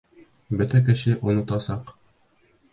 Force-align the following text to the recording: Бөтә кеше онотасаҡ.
Бөтә 0.61 0.81
кеше 0.87 1.15
онотасаҡ. 1.33 1.95